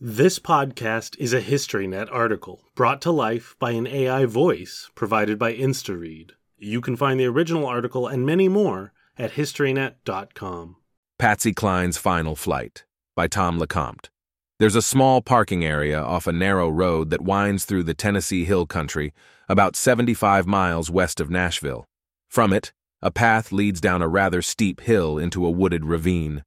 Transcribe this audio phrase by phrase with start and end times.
[0.00, 5.54] This podcast is a HistoryNet article brought to life by an AI voice provided by
[5.54, 6.32] InstaRead.
[6.58, 10.76] You can find the original article and many more at historynet.com.
[11.16, 12.84] Patsy Cline's Final Flight
[13.14, 14.08] by Tom LeCompte.
[14.58, 18.66] There's a small parking area off a narrow road that winds through the Tennessee Hill
[18.66, 19.14] Country,
[19.48, 21.84] about 75 miles west of Nashville.
[22.28, 26.42] From it, a path leads down a rather steep hill into a wooded ravine.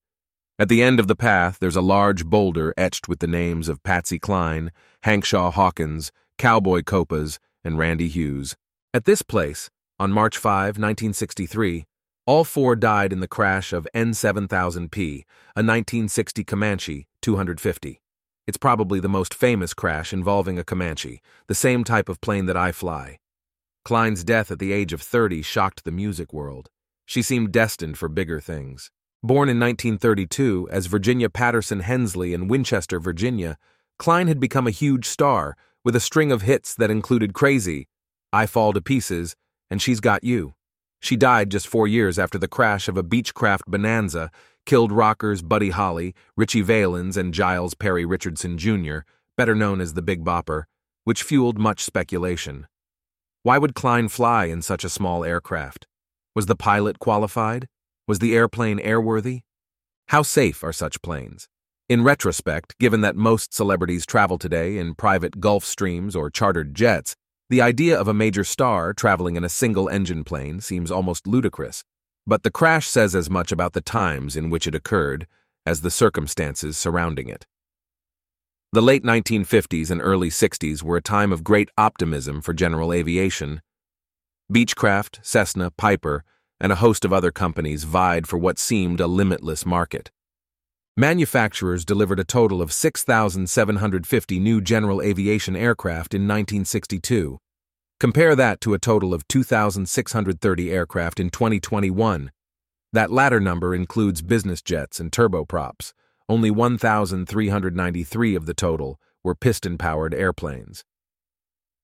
[0.60, 3.84] At the end of the path, there's a large boulder etched with the names of
[3.84, 4.72] Patsy Cline,
[5.06, 8.56] Hawkshaw Hawkins, Cowboy Copas, and Randy Hughes.
[8.92, 11.86] At this place, on March 5, 1963,
[12.26, 15.26] all four died in the crash of N7000P,
[15.56, 18.02] a 1960 Comanche 250.
[18.48, 22.58] It's probably the most famous crash involving a Comanche, the same type of plane that
[22.58, 23.20] I fly.
[23.86, 26.70] Cline's death at the age of 30 shocked the music world.
[27.06, 28.90] She seemed destined for bigger things.
[29.24, 33.58] Born in 1932 as Virginia Patterson Hensley in Winchester, Virginia,
[33.98, 37.88] Cline had become a huge star with a string of hits that included Crazy,
[38.32, 39.36] I Fall to Pieces,
[39.72, 40.54] and She's Got You.
[41.00, 44.30] She died just four years after the crash of a Beechcraft Bonanza
[44.68, 49.00] killed rockers Buddy Holly, Ritchie Valens, and Jiles Perry Richardson Jr.,
[49.36, 50.66] better known as the Big Bopper,
[51.06, 52.68] which fueled much speculation.
[53.42, 55.88] Why would Cline fly in such a small aircraft?
[56.36, 57.68] Was the pilot qualified?
[58.08, 59.42] Was the airplane airworthy?
[60.08, 61.50] How safe are such planes?
[61.90, 67.18] In retrospect, given that most celebrities travel today in private Gulfstreams or chartered jets,
[67.50, 71.84] the idea of a major star traveling in a single engine plane seems almost ludicrous.
[72.26, 75.28] But the crash says as much about the times in which it occurred
[75.66, 77.46] as the circumstances surrounding it.
[78.72, 83.62] The late 1950s and early 60s were a time of great optimism for general aviation.
[84.50, 86.24] Beechcraft, Cessna, Piper,
[86.60, 90.12] and a host of other companies vied for what seemed a limitless market.
[90.96, 97.38] Manufacturers delivered a total of 6,750 new general aviation aircraft in 1962.
[98.00, 102.32] Compare that to a total of 2,630 aircraft in 2021.
[102.94, 105.94] That latter number includes business jets and turboprops.
[106.30, 110.84] Only 1,393 of the total were piston powered airplanes.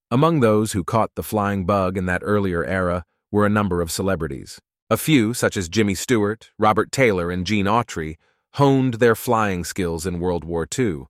[0.09, 3.91] Among those who caught the flying bug in that earlier era were a number of
[3.91, 4.59] celebrities.
[4.91, 8.17] A few, such as Jimmy Stewart, Robert Taylor, and Gene Autry,
[8.53, 11.05] honed their flying skills in World War II.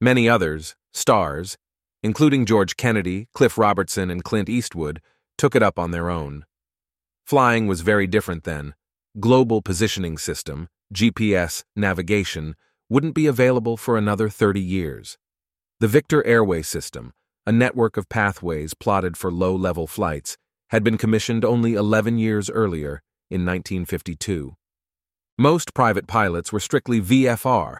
[0.00, 1.56] Many others, stars,
[2.02, 5.00] including George Kennedy, Cliff Robertson, and Clint Eastwood,
[5.38, 6.44] took it up on their own.
[7.24, 8.74] Flying was very different then.
[9.20, 12.56] Global Positioning System, GPS, navigation,
[12.88, 15.16] wouldn't be available for another 30 years.
[15.78, 17.12] The Victor Airway System,
[17.46, 20.36] a network of pathways plotted for low level flights,
[20.72, 24.54] had been commissioned only 11 years earlier, in 1952.
[25.38, 27.76] Most private pilots were strictly VFR,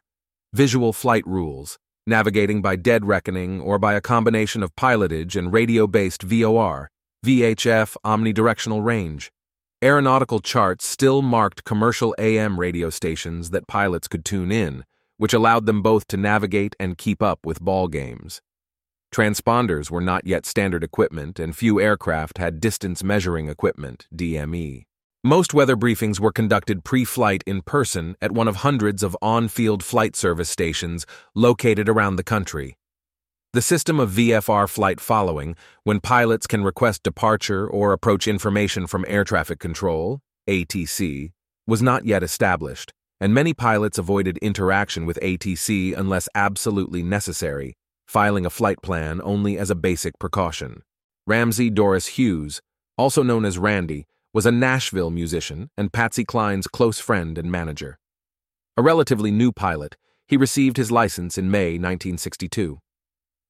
[0.52, 5.86] visual flight rules, navigating by dead reckoning or by a combination of pilotage and radio
[5.86, 6.90] based VOR,
[7.24, 9.30] VHF omnidirectional range.
[9.82, 14.84] Aeronautical charts still marked commercial AM radio stations that pilots could tune in,
[15.16, 18.42] which allowed them both to navigate and keep up with ball games.
[19.12, 24.84] Transponders were not yet standard equipment, and few aircraft had distance measuring equipment, DME.
[25.22, 29.48] Most weather briefings were conducted pre flight in person at one of hundreds of on
[29.48, 32.78] field flight service stations located around the country.
[33.52, 39.04] The system of VFR flight following, when pilots can request departure or approach information from
[39.06, 41.32] air traffic control, ATC,
[41.66, 47.76] was not yet established, and many pilots avoided interaction with ATC unless absolutely necessary,
[48.12, 50.82] filing a flight plan only as a basic precaution.
[51.26, 52.60] Ramsey Doris Hughes,
[52.98, 57.98] also known as Randy, was a Nashville musician and Patsy Cline's close friend and manager.
[58.76, 59.96] A relatively new pilot,
[60.26, 62.80] he received his license in May 1962.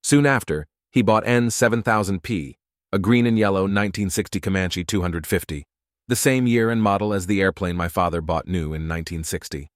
[0.04, 2.54] Soon after, he bought N7000P,
[2.92, 5.64] a green and yellow 1960 Comanche 250,
[6.06, 9.72] the same year and model as the airplane my father bought new in 1960.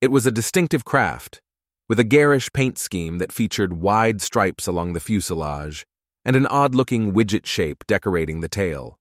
[0.00, 1.40] It was a distinctive craft,
[1.88, 5.86] with a garish paint scheme that featured wide stripes along the fuselage
[6.24, 8.98] and an odd looking widget shape decorating the tail.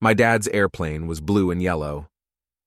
[0.00, 2.08] My dad's airplane was blue and yellow.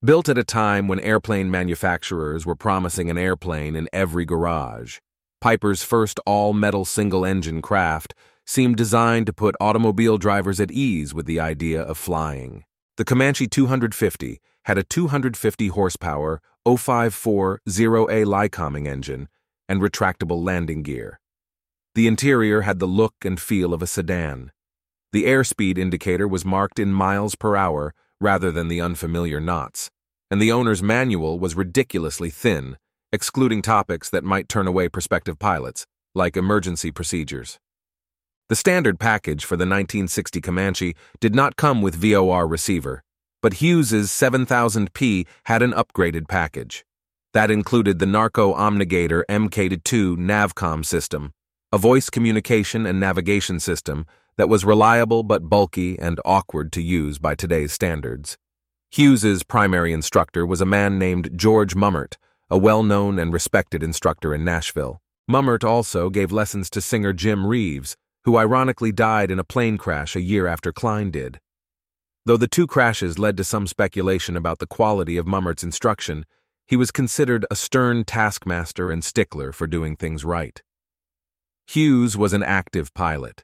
[0.03, 4.97] Built at a time when airplane manufacturers were promising an airplane in every garage,
[5.39, 8.13] Piper's first all metal single engine craft
[8.45, 12.65] seemed designed to put automobile drivers at ease with the idea of flying.
[12.97, 19.27] The Comanche 250 had a 250 horsepower 0540A Lycoming engine
[19.67, 21.19] and retractable landing gear.
[21.95, 24.51] The interior had the look and feel of a sedan.
[25.11, 29.89] The airspeed indicator was marked in miles per hour rather than the unfamiliar knots,
[30.29, 32.77] and the owner's manual was ridiculously thin,
[33.11, 37.59] excluding topics that might turn away prospective pilots, like emergency procedures.
[38.49, 43.03] The standard package for the 1960 Comanche did not come with VOR receiver,
[43.41, 46.85] but Hughes's 7000P had an upgraded package.
[47.33, 51.33] That included the Narco Omnigator MK2 Navcom system,
[51.71, 54.05] a voice communication and navigation system
[54.37, 58.37] that was reliable but bulky and awkward to use by today's standards.
[58.91, 62.17] Hughes's primary instructor was a man named George Mummert,
[62.49, 65.01] a well-known and respected instructor in Nashville.
[65.29, 67.95] Mummert also gave lessons to singer Jim Reeves,
[68.25, 71.39] who ironically died in a plane crash a year after Cline did.
[72.25, 76.25] Though the two crashes led to some speculation about the quality of Mummert's instruction,
[76.67, 80.61] he was considered a stern taskmaster and stickler for doing things right.
[81.67, 83.43] Hughes was an active pilot.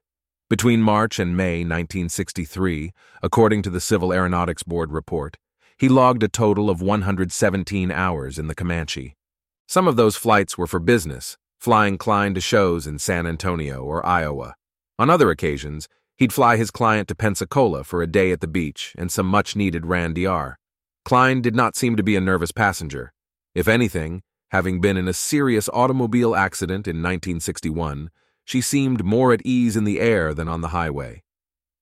[0.50, 5.38] Between March and May 1963, according to the Civil Aeronautics Board report,
[5.77, 9.15] he logged a total of 117 hours in the Comanche.
[9.68, 14.06] Some of those flights were for business, flying Cline to shows in San Antonio or
[14.06, 14.56] Iowa.
[14.97, 18.93] On other occasions, he'd fly his client to Pensacola for a day at the beach
[18.97, 20.57] and some much needed R&R.
[21.05, 23.13] Cline did not seem to be a nervous passenger.
[23.55, 28.09] If anything, having been in a serious automobile accident in 1961,
[28.43, 31.23] she seemed more at ease in the air than on the highway.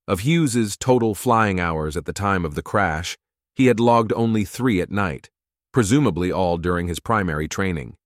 [0.07, 3.17] Of Hughes's total flying hours at the time of the crash,
[3.55, 5.29] he had logged only three at night,
[5.71, 7.97] presumably all during his primary training.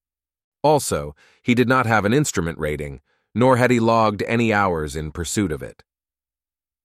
[0.62, 3.02] Also, he did not have an instrument rating,
[3.34, 5.84] nor had he logged any hours in pursuit of it.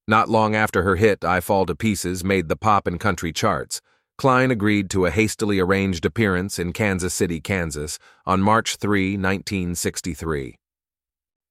[0.07, 3.81] Not long after her hit, I Fall to Pieces made the pop and country charts.
[4.19, 10.57] Cline agreed to a hastily arranged appearance in Kansas City, Kansas on March 3, 1963.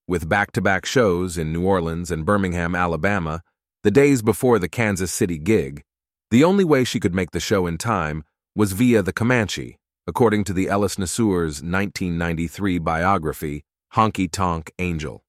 [0.08, 3.42] With back to back shows in New Orleans and Birmingham, Alabama,
[3.82, 5.84] the days before the Kansas City gig,
[6.30, 8.24] the only way she could make the show in time
[8.56, 13.64] was via the Comanche, according to the Ellis Nassour's 1993 biography,
[13.96, 15.24] Honky Tonk Angel.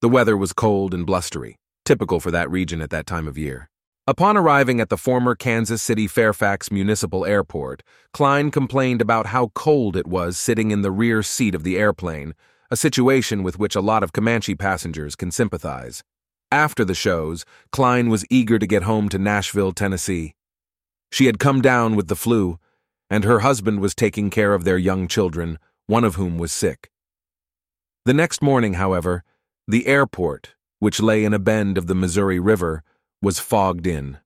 [0.00, 3.68] The weather was cold and blustery, typical for that region at that time of year.
[4.06, 9.96] Upon arriving at the former Kansas City Fairfax Municipal Airport, Cline complained about how cold
[9.96, 12.34] it was sitting in the rear seat of the airplane,
[12.70, 16.02] a situation with which a lot of Comanche passengers can sympathize.
[16.50, 20.34] After the shows, Cline was eager to get home to Nashville, Tennessee.
[21.12, 22.58] She had come down with the flu,
[23.08, 26.90] and her husband was taking care of their young children, one of whom was sick.
[28.04, 29.22] The next morning, however,
[29.68, 32.82] the airport, which lay in a bend of the Missouri River,
[33.22, 34.18] was fogged in.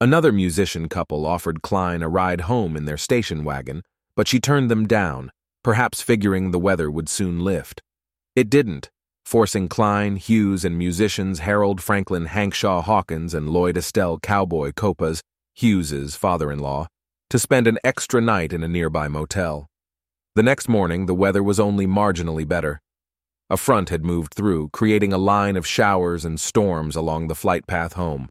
[0.00, 3.84] Another musician couple offered Cline a ride home in their station wagon,
[4.16, 5.30] but she turned them down,
[5.62, 7.80] perhaps figuring the weather would soon lift.
[8.34, 8.90] It didn't,
[9.24, 15.22] forcing Cline, Hughes, and musicians Harold Franklin Hawkshaw Hawkins and Lloyd Estel Cowboy Copas,
[15.54, 16.88] Hughes's father-in-law,
[17.30, 19.68] to spend an extra night in a nearby motel.
[20.34, 22.80] The next morning, the weather was only marginally better.
[23.52, 27.66] A front had moved through, creating a line of showers and storms along the flight
[27.66, 28.30] path home.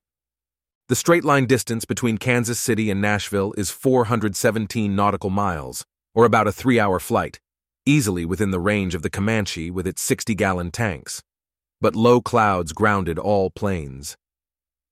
[0.89, 5.85] The straight line distance between Kansas City and Nashville is 417 nautical miles,
[6.15, 7.39] or about a three hour flight
[7.85, 11.21] easily within the range of the Comanche with its 60 gallon tanks.
[11.79, 14.17] But low clouds grounded all planes.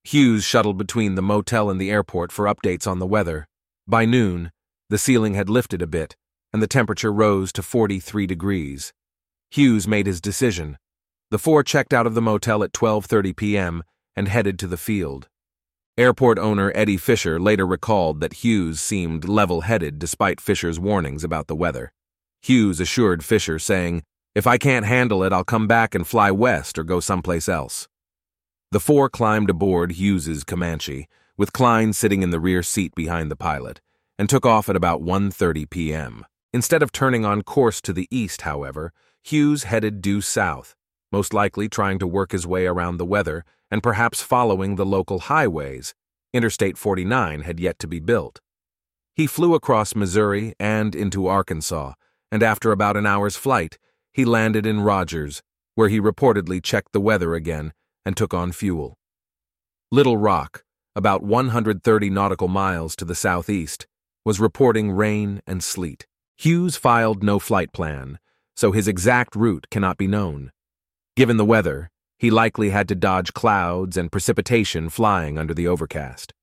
[0.03, 3.47] Hughes shuttled between the motel and the airport for updates on the weather.
[3.87, 4.51] By noon,
[4.89, 6.15] the ceiling had lifted a bit,
[6.53, 8.93] and the temperature rose to 43 degrees.
[9.49, 10.77] Hughes made his decision.
[11.31, 13.83] The four checked out of the motel at 12:30 p.m.
[14.15, 15.27] and headed to the field.
[15.97, 21.55] Airport owner Eddie Fisher later recalled that Hughes seemed level-headed despite Fisher's warnings about the
[21.55, 21.91] weather.
[22.41, 26.79] Hughes assured Fisher, saying, If I can't handle it, I'll come back and fly west
[26.79, 27.89] or go someplace else.
[28.71, 31.07] The four climbed aboard Hughes's Comanche,
[31.37, 33.81] with Cline sitting in the rear seat behind the pilot,
[34.17, 36.25] and took off at about 1.30 p.m.
[36.53, 40.75] Instead of turning on course to the east, however, Hughes headed due south,
[41.11, 45.19] most likely trying to work his way around the weather and perhaps following the local
[45.19, 45.93] highways.
[46.33, 48.39] Interstate 49 had yet to be built.
[49.15, 51.93] He flew across Missouri and into Arkansas,
[52.31, 53.77] and after about an hour's flight,
[54.13, 55.41] he landed in Rogers,
[55.75, 57.73] where he reportedly checked the weather again
[58.05, 58.97] and took on fuel.
[59.91, 60.63] Little Rock,
[60.95, 63.87] about 130 nautical miles to the southeast,
[64.23, 66.05] was reporting rain and sleet.
[66.37, 68.19] Hughes filed no flight plan,
[68.59, 70.51] so his exact route cannot be known.
[71.15, 76.33] Given the weather, he likely had to dodge clouds and precipitation flying under the overcast.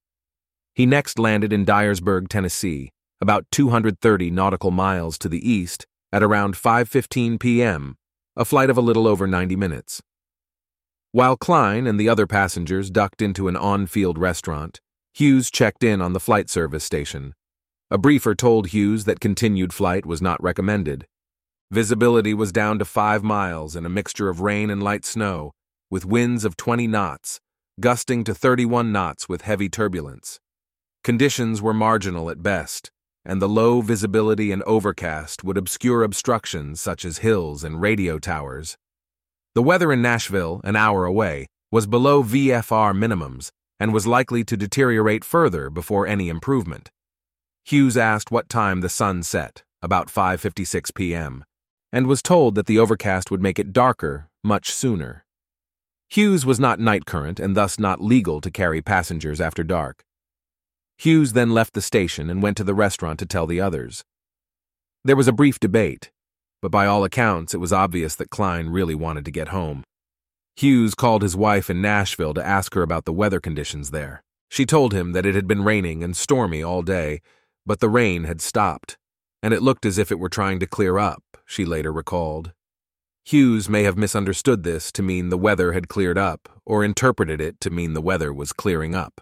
[0.74, 6.54] He next landed in Dyersburg, Tennessee, about 230 nautical miles to the east, at around
[6.54, 7.96] 5:15 p.m.,
[8.34, 10.00] a flight of a little over 90 minutes.
[11.12, 14.80] While Cline and the other passengers ducked into an on-field restaurant,
[15.12, 17.34] Hughes checked in on the flight service station.
[17.90, 21.06] A briefer told Hughes that continued flight was not recommended.
[21.72, 25.50] Visibility was down to five miles in a mixture of rain and light snow,
[25.90, 27.40] with winds of 20 knots,
[27.80, 30.38] gusting to 31 knots with heavy turbulence.
[31.02, 32.92] Conditions were marginal at best,
[33.24, 38.76] and the low visibility and overcast would obscure obstructions such as hills and radio towers.
[39.56, 44.56] The weather in Nashville, an hour away, was below VFR minimums and was likely to
[44.56, 46.90] deteriorate further before any improvement.
[47.64, 51.44] Hughes asked what time the sun set, about 5:56 p.m.,
[51.96, 55.24] and was told that the overcast would make it darker much sooner.
[56.10, 60.04] Hughes was not night current and thus not legal to carry passengers after dark.
[60.98, 64.04] Hughes then left the station and went to the restaurant to tell the others.
[65.04, 66.10] There was a brief debate,
[66.60, 69.82] but by all accounts it was obvious that Cline really wanted to get home.
[70.54, 74.22] Hughes called his wife in Nashville to ask her about the weather conditions there.
[74.50, 77.22] She told him that it had been raining and stormy all day,
[77.64, 78.98] but the rain had stopped,
[79.42, 82.52] and it looked as if it were trying to clear up, she later recalled.
[83.24, 87.58] Hughes may have misunderstood this to mean the weather had cleared up, or interpreted it
[87.60, 89.20] to mean the weather was clearing up.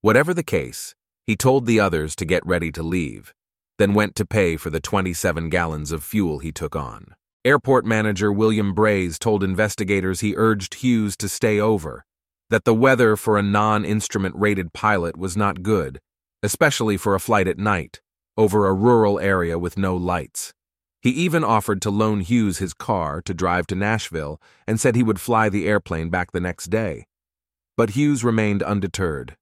[0.00, 0.94] Whatever the case,
[1.26, 3.34] he told the others to get ready to leave,
[3.78, 7.14] then went to pay for the 27 gallons of fuel he took on.
[7.44, 12.04] Airport manager William Braze told investigators he urged Hughes to stay over,
[12.50, 16.00] that the weather for a non instrument rated pilot was not good,
[16.42, 18.00] especially for a flight at night,
[18.36, 20.52] over a rural area with no lights.
[21.02, 25.02] He even offered to loan Hughes his car to drive to Nashville and said he
[25.02, 27.06] would fly the airplane back the next day.
[27.76, 29.36] But Hughes remained undeterred.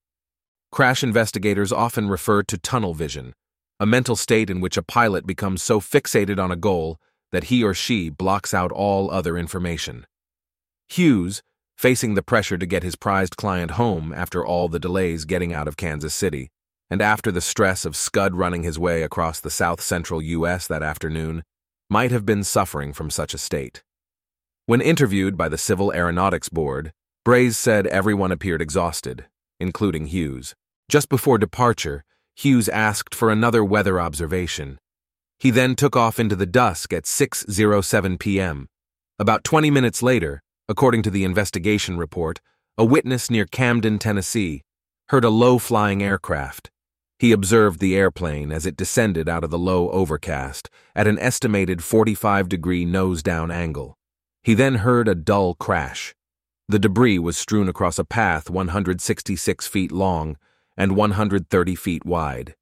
[0.71, 3.35] Crash investigators often refer to tunnel vision,
[3.81, 7.01] a mental state in which a pilot becomes so fixated on a goal
[7.33, 10.07] that he or she blocks out all other information.
[10.89, 11.43] Hughes,
[11.77, 15.69] facing the pressure to get his prized client home after all the delays getting out
[15.69, 16.51] of Kansas City,
[16.91, 20.67] and after the stress of Scud running his way across the south central U.S.
[20.67, 21.43] that afternoon,
[21.91, 23.83] might have been suffering from such a state.
[24.67, 26.93] When interviewed by the Civil Aeronautics Board,
[27.25, 29.27] Braze said everyone appeared exhausted,
[29.59, 30.55] including Hughes.
[30.91, 32.05] Just before departure,
[32.37, 34.79] Hughes asked for another weather observation.
[35.39, 38.69] He then took off into the dusk at 6:07 p.m.
[39.19, 42.41] About 20 minutes later, according to the investigation report,
[42.77, 44.63] a witness near Camden, Tennessee,
[45.09, 46.71] heard a low-flying aircraft.
[47.19, 51.83] He observed the airplane as it descended out of the low overcast at an estimated
[51.83, 53.97] 45 degree nose down angle.
[54.43, 56.15] He then heard a dull crash.
[56.69, 60.37] The debris was strewn across a path 166 feet long
[60.77, 62.55] and 130 feet wide.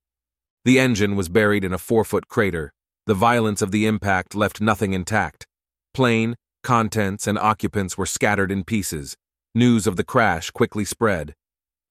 [0.64, 2.72] The engine was buried in a four foot crater.
[3.04, 5.46] The violence of the impact left nothing intact.
[5.92, 9.16] Plane, contents, and occupants were scattered in pieces.
[9.54, 11.34] News of the crash quickly spread.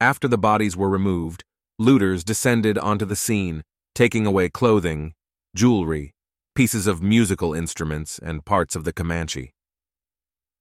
[0.01, 1.43] After the bodies were removed,
[1.77, 3.61] Looters descended onto the scene,
[3.93, 5.13] taking away clothing,
[5.55, 6.13] jewelry,
[6.55, 9.51] pieces of musical instruments, and parts of the Comanche.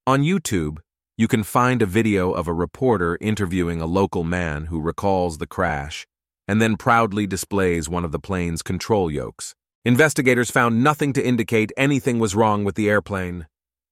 [0.09, 0.78] On YouTube,
[1.16, 5.47] you can find a video of a reporter interviewing a local man who recalls the
[5.47, 6.04] crash
[6.49, 9.54] and then proudly displays one of the plane's control yokes.
[9.85, 13.47] Investigators found nothing to indicate anything was wrong with the airplane.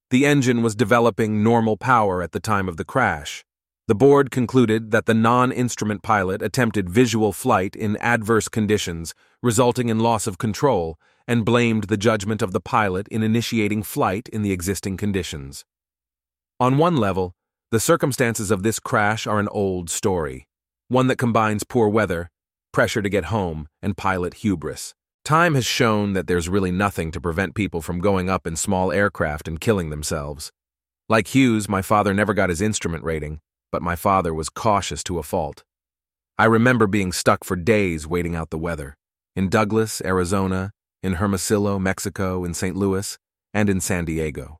[0.09, 3.45] The engine was developing normal power at the time of the crash.
[3.85, 9.89] The board concluded that the non instrument pilot attempted visual flight in adverse conditions, resulting
[9.89, 10.97] in loss of control,
[11.27, 15.65] and blamed the judgment of the pilot in initiating flight in the existing conditions.
[16.61, 17.35] On one level,
[17.71, 20.47] the circumstances of this crash are an old story,
[20.87, 22.29] one that combines poor weather,
[22.71, 24.93] pressure to get home, and pilot hubris.
[25.25, 28.93] Time has shown that there's really nothing to prevent people from going up in small
[28.93, 30.53] aircraft and killing themselves.
[31.09, 33.41] Like Hughes, my father never got his instrument rating,
[33.73, 35.63] but my father was cautious to a fault.
[36.37, 38.95] I remember being stuck for days waiting out the weather
[39.35, 40.69] in Douglas, Arizona,
[41.01, 42.75] in Hermosillo, Mexico, in St.
[42.75, 43.17] Louis,
[43.51, 44.59] and in San Diego.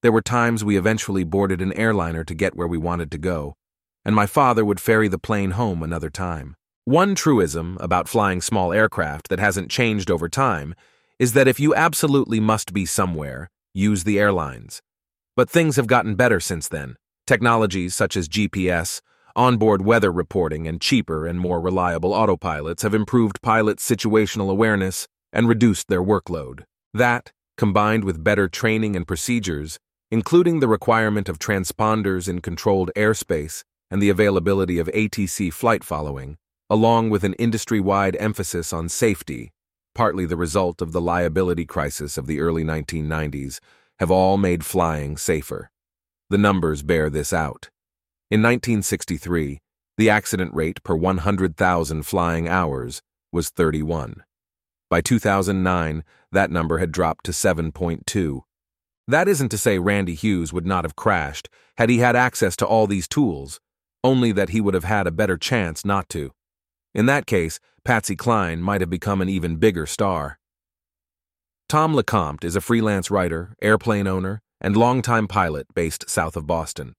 [0.00, 3.54] There were times we eventually boarded an airliner to get where we wanted to go,
[4.02, 6.54] and my father would ferry the plane home another time.
[6.86, 10.74] One truism about flying small aircraft that hasn't changed over time
[11.18, 14.80] is that if you absolutely must be somewhere, use the airlines.
[15.36, 16.96] But things have gotten better since then.
[17.28, 19.02] Technologies such as GPS,
[19.36, 25.46] onboard weather reporting, and cheaper and more reliable autopilots have improved pilots' situational awareness and
[25.46, 26.64] reduced their workload.
[26.94, 29.78] That, combined with better training and procedures,
[30.10, 36.38] including the requirement of transponders in controlled airspace and the availability of ATC flight following,
[36.70, 39.50] along with an industry wide emphasis on safety,
[39.94, 43.60] partly the result of the liability crisis of the early 1990s,
[43.98, 45.70] have all made flying safer.
[46.30, 47.70] The numbers bear this out.
[48.30, 49.60] In 1963,
[49.96, 54.22] the accident rate per 100,000 flying hours was was 31.
[54.90, 58.42] By 2009, that number had dropped to 7.2.
[59.06, 62.66] That isn't to say Randy Hughes would not have crashed had he had access to
[62.66, 63.60] all these tools,
[64.04, 66.32] only that he would have had a better chance not to.
[66.94, 70.38] In that case, Patsy Cline might have become an even bigger star.
[71.68, 76.94] Tom LeCompte is a freelance writer, airplane owner, and longtime pilot based south of Boston.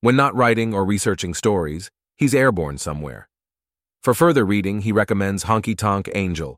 [0.00, 3.28] When not writing or researching stories, he's airborne somewhere.
[4.02, 6.56] For further reading, he recommends Honky Tonk Angel,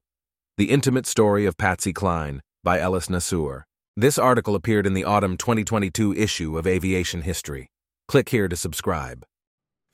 [0.56, 3.62] The Intimate Story of Patsy Cline by Ellis Nassour.
[3.96, 7.68] This article appeared in the autumn 2022 issue of Aviation History.
[8.06, 9.24] Click here to subscribe.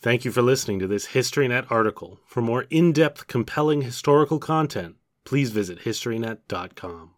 [0.01, 2.21] Thank you for listening to this HistoryNet article.
[2.27, 7.14] For more in depth, compelling historical content, please visit HistoryNet.com.